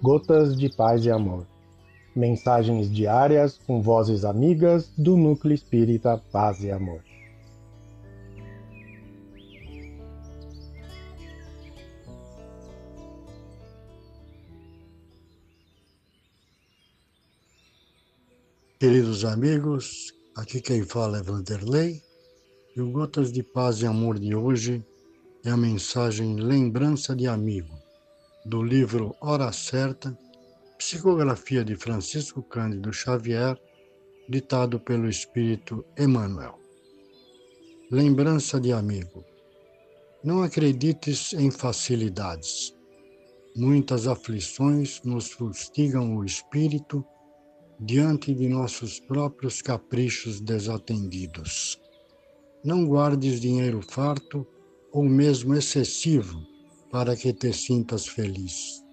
Gotas 0.00 0.56
de 0.56 0.68
Paz 0.68 1.04
e 1.04 1.10
Amor. 1.10 1.44
Mensagens 2.14 2.88
diárias 2.88 3.58
com 3.66 3.82
vozes 3.82 4.24
amigas 4.24 4.92
do 4.96 5.16
Núcleo 5.16 5.52
Espírita 5.52 6.22
Paz 6.30 6.62
e 6.62 6.70
Amor. 6.70 7.02
Queridos 18.78 19.24
amigos, 19.24 20.14
aqui 20.36 20.60
quem 20.60 20.84
fala 20.84 21.18
é 21.18 21.22
Vanderlei 21.22 22.00
e 22.76 22.80
o 22.80 22.92
Gotas 22.92 23.32
de 23.32 23.42
Paz 23.42 23.82
e 23.82 23.86
Amor 23.86 24.16
de 24.16 24.36
hoje 24.36 24.86
é 25.44 25.50
a 25.50 25.56
mensagem 25.56 26.36
Lembrança 26.36 27.16
de 27.16 27.26
Amigo, 27.26 27.87
do 28.48 28.62
livro 28.62 29.14
Hora 29.20 29.52
Certa, 29.52 30.18
psicografia 30.78 31.62
de 31.62 31.76
Francisco 31.76 32.42
Cândido 32.42 32.90
Xavier, 32.90 33.60
ditado 34.26 34.80
pelo 34.80 35.06
Espírito 35.06 35.84
Emmanuel. 35.98 36.58
Lembrança 37.90 38.58
de 38.58 38.72
Amigo. 38.72 39.22
Não 40.24 40.42
acredites 40.42 41.34
em 41.34 41.50
facilidades. 41.50 42.74
Muitas 43.54 44.06
aflições 44.06 45.02
nos 45.04 45.30
fustigam 45.30 46.16
o 46.16 46.24
espírito 46.24 47.04
diante 47.78 48.34
de 48.34 48.48
nossos 48.48 48.98
próprios 48.98 49.60
caprichos 49.60 50.40
desatendidos. 50.40 51.78
Não 52.64 52.86
guardes 52.86 53.42
dinheiro 53.42 53.82
farto 53.82 54.46
ou 54.90 55.04
mesmo 55.04 55.54
excessivo 55.54 56.57
para 56.90 57.16
que 57.16 57.32
te 57.32 57.52
sintas 57.52 58.06
feliz. 58.06 58.84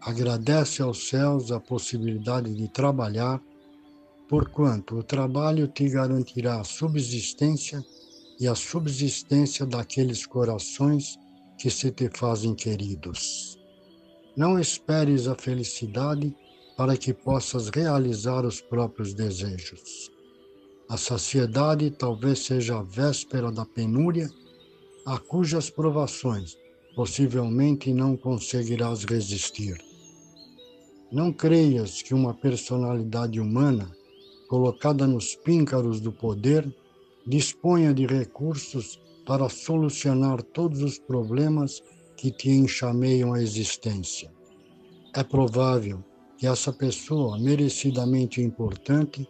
Agradece 0.00 0.82
aos 0.82 1.08
céus 1.08 1.50
a 1.50 1.60
possibilidade 1.60 2.52
de 2.54 2.68
trabalhar, 2.68 3.40
porquanto 4.28 4.96
o 4.96 5.02
trabalho 5.02 5.68
te 5.68 5.88
garantirá 5.88 6.60
a 6.60 6.64
subsistência 6.64 7.84
e 8.38 8.48
a 8.48 8.54
subsistência 8.54 9.64
daqueles 9.64 10.26
corações 10.26 11.18
que 11.58 11.70
se 11.70 11.90
te 11.90 12.10
fazem 12.10 12.54
queridos. 12.54 13.58
Não 14.36 14.58
esperes 14.58 15.28
a 15.28 15.36
felicidade 15.36 16.34
para 16.76 16.96
que 16.96 17.14
possas 17.14 17.68
realizar 17.68 18.44
os 18.44 18.60
próprios 18.60 19.14
desejos. 19.14 20.10
A 20.88 20.96
saciedade 20.96 21.90
talvez 21.92 22.40
seja 22.40 22.78
a 22.78 22.82
véspera 22.82 23.50
da 23.52 23.64
penúria, 23.64 24.28
a 25.06 25.18
cujas 25.18 25.70
provações 25.70 26.58
possivelmente 26.94 27.92
não 27.92 28.16
conseguirás 28.16 29.04
resistir. 29.04 29.76
Não 31.10 31.32
creias 31.32 32.02
que 32.02 32.14
uma 32.14 32.34
personalidade 32.34 33.40
humana, 33.40 33.90
colocada 34.48 35.06
nos 35.06 35.34
píncaros 35.34 36.00
do 36.00 36.12
poder, 36.12 36.72
disponha 37.26 37.92
de 37.94 38.06
recursos 38.06 39.00
para 39.26 39.48
solucionar 39.48 40.42
todos 40.42 40.82
os 40.82 40.98
problemas 40.98 41.82
que 42.16 42.30
te 42.30 42.50
enxameiam 42.50 43.32
a 43.32 43.42
existência. 43.42 44.30
É 45.14 45.22
provável 45.22 46.04
que 46.36 46.46
essa 46.46 46.72
pessoa 46.72 47.38
merecidamente 47.38 48.40
importante 48.40 49.26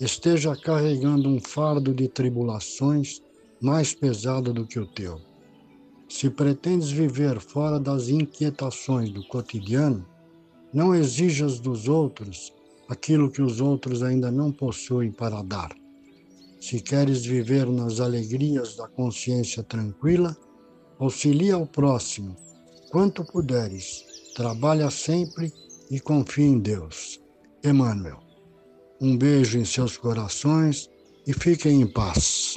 esteja 0.00 0.56
carregando 0.56 1.28
um 1.28 1.40
fardo 1.40 1.92
de 1.92 2.08
tribulações 2.08 3.20
mais 3.60 3.94
pesado 3.94 4.52
do 4.52 4.66
que 4.66 4.78
o 4.78 4.86
teu. 4.86 5.20
Se 6.16 6.30
pretendes 6.30 6.92
viver 6.92 7.40
fora 7.40 7.80
das 7.80 8.08
inquietações 8.08 9.10
do 9.10 9.26
cotidiano, 9.26 10.06
não 10.72 10.94
exijas 10.94 11.58
dos 11.58 11.88
outros 11.88 12.52
aquilo 12.88 13.28
que 13.28 13.42
os 13.42 13.60
outros 13.60 14.00
ainda 14.00 14.30
não 14.30 14.52
possuem 14.52 15.10
para 15.10 15.42
dar. 15.42 15.74
Se 16.60 16.80
queres 16.80 17.24
viver 17.24 17.66
nas 17.66 17.98
alegrias 17.98 18.76
da 18.76 18.86
consciência 18.86 19.64
tranquila, 19.64 20.36
auxilia 21.00 21.56
ao 21.56 21.66
próximo 21.66 22.36
quanto 22.92 23.24
puderes, 23.24 24.04
trabalha 24.36 24.90
sempre 24.90 25.52
e 25.90 25.98
confie 25.98 26.44
em 26.44 26.60
Deus. 26.60 27.20
Emmanuel. 27.64 28.20
Um 29.00 29.18
beijo 29.18 29.58
em 29.58 29.64
seus 29.64 29.96
corações 29.96 30.88
e 31.26 31.32
fiquem 31.32 31.80
em 31.80 31.92
paz. 31.92 32.56